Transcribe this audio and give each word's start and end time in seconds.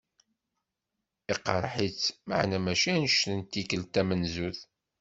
Iqreḥ-itt, 1.33 2.03
maɛna 2.27 2.59
mačči 2.65 2.89
anect 2.95 3.23
n 3.37 3.39
tikelt 3.51 3.91
tamenzut. 3.93 4.59